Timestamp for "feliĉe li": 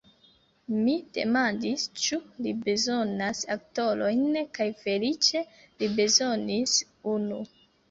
4.81-5.93